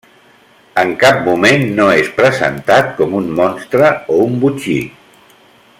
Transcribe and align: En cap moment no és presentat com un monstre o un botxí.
En 0.83 0.93
cap 1.03 1.19
moment 1.27 1.65
no 1.79 1.85
és 1.97 2.09
presentat 2.15 2.89
com 3.01 3.13
un 3.21 3.29
monstre 3.41 3.95
o 4.15 4.17
un 4.31 4.41
botxí. 4.47 4.81